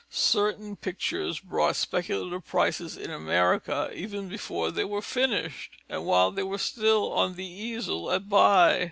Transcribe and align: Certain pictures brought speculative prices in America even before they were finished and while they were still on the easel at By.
Certain 0.09 0.75
pictures 0.75 1.39
brought 1.39 1.75
speculative 1.75 2.43
prices 2.47 2.97
in 2.97 3.11
America 3.11 3.91
even 3.93 4.27
before 4.27 4.71
they 4.71 4.83
were 4.83 4.99
finished 4.99 5.73
and 5.87 6.07
while 6.07 6.31
they 6.31 6.41
were 6.41 6.57
still 6.57 7.11
on 7.13 7.35
the 7.35 7.45
easel 7.45 8.09
at 8.09 8.27
By. 8.27 8.79